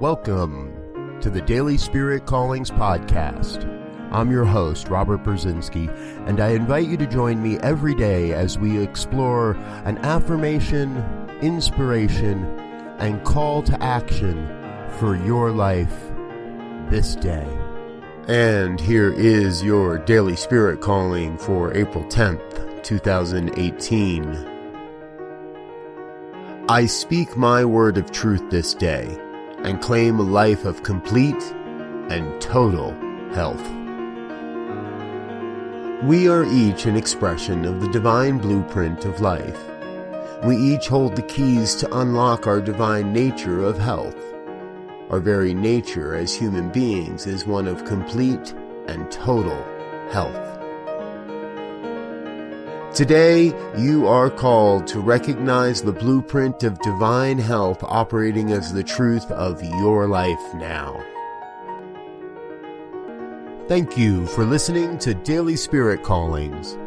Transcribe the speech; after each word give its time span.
Welcome 0.00 1.20
to 1.20 1.30
the 1.30 1.40
Daily 1.40 1.78
Spirit 1.78 2.26
Callings 2.26 2.68
Podcast. 2.68 3.64
I'm 4.10 4.28
your 4.28 4.44
host, 4.44 4.88
Robert 4.88 5.22
Brzezinski, 5.22 5.88
and 6.26 6.40
I 6.40 6.48
invite 6.48 6.88
you 6.88 6.96
to 6.96 7.06
join 7.06 7.40
me 7.40 7.58
every 7.58 7.94
day 7.94 8.32
as 8.32 8.58
we 8.58 8.76
explore 8.82 9.52
an 9.84 9.98
affirmation, 9.98 10.96
inspiration, 11.42 12.44
and 12.98 13.24
call 13.24 13.62
to 13.62 13.80
action 13.80 14.48
for 14.98 15.14
your 15.14 15.52
life 15.52 15.96
this 16.90 17.14
day. 17.14 17.46
And 18.26 18.80
here 18.80 19.12
is 19.12 19.62
your 19.62 19.98
Daily 19.98 20.34
Spirit 20.34 20.80
Calling 20.80 21.38
for 21.38 21.72
April 21.72 22.02
10th, 22.06 22.82
2018. 22.82 24.24
I 26.68 26.86
speak 26.86 27.36
my 27.36 27.64
word 27.64 27.96
of 27.96 28.10
truth 28.10 28.42
this 28.50 28.74
day 28.74 29.20
and 29.64 29.80
claim 29.80 30.18
a 30.18 30.22
life 30.22 30.64
of 30.64 30.82
complete 30.82 31.42
and 32.10 32.40
total 32.40 32.92
health. 33.32 33.66
We 36.04 36.28
are 36.28 36.44
each 36.44 36.84
an 36.84 36.96
expression 36.96 37.64
of 37.64 37.80
the 37.80 37.88
divine 37.88 38.38
blueprint 38.38 39.06
of 39.06 39.20
life. 39.20 39.58
We 40.44 40.56
each 40.56 40.86
hold 40.88 41.16
the 41.16 41.22
keys 41.22 41.74
to 41.76 41.98
unlock 41.98 42.46
our 42.46 42.60
divine 42.60 43.12
nature 43.12 43.64
of 43.64 43.78
health. 43.78 44.16
Our 45.08 45.20
very 45.20 45.54
nature 45.54 46.14
as 46.14 46.34
human 46.34 46.68
beings 46.70 47.26
is 47.26 47.46
one 47.46 47.66
of 47.66 47.86
complete 47.86 48.52
and 48.86 49.10
total 49.10 49.56
health. 50.10 50.63
Today, 52.94 53.52
you 53.76 54.06
are 54.06 54.30
called 54.30 54.86
to 54.86 55.00
recognize 55.00 55.82
the 55.82 55.92
blueprint 55.92 56.62
of 56.62 56.78
divine 56.78 57.38
health 57.38 57.82
operating 57.82 58.52
as 58.52 58.72
the 58.72 58.84
truth 58.84 59.28
of 59.32 59.60
your 59.80 60.06
life 60.06 60.54
now. 60.54 61.04
Thank 63.66 63.98
you 63.98 64.28
for 64.28 64.44
listening 64.44 64.96
to 64.98 65.12
Daily 65.12 65.56
Spirit 65.56 66.04
Callings. 66.04 66.78